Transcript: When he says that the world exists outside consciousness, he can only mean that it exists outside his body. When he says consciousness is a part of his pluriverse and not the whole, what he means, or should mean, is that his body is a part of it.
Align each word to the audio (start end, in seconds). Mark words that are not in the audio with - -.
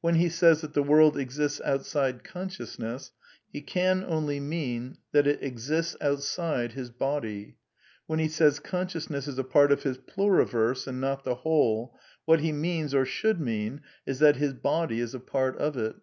When 0.00 0.14
he 0.14 0.28
says 0.28 0.60
that 0.60 0.72
the 0.72 0.84
world 0.84 1.16
exists 1.18 1.60
outside 1.64 2.22
consciousness, 2.22 3.10
he 3.52 3.60
can 3.60 4.04
only 4.04 4.38
mean 4.38 4.98
that 5.10 5.26
it 5.26 5.42
exists 5.42 5.96
outside 6.00 6.74
his 6.74 6.90
body. 6.92 7.56
When 8.06 8.20
he 8.20 8.28
says 8.28 8.60
consciousness 8.60 9.26
is 9.26 9.36
a 9.36 9.42
part 9.42 9.72
of 9.72 9.82
his 9.82 9.98
pluriverse 9.98 10.86
and 10.86 11.00
not 11.00 11.24
the 11.24 11.34
whole, 11.34 11.98
what 12.24 12.38
he 12.38 12.52
means, 12.52 12.94
or 12.94 13.04
should 13.04 13.40
mean, 13.40 13.80
is 14.06 14.20
that 14.20 14.36
his 14.36 14.52
body 14.52 15.00
is 15.00 15.12
a 15.12 15.18
part 15.18 15.58
of 15.58 15.76
it. 15.76 15.96